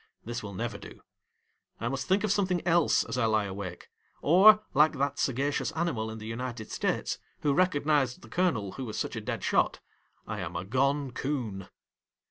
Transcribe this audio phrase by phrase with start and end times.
[0.25, 1.01] This will never do.
[1.79, 3.87] I must think of something else as I lie awake;
[4.23, 8.97] or, like that sagacious animal in the United States who recognised the colonel who was
[8.97, 9.79] such a dead shot,
[10.25, 11.67] I am a gone 'Coon.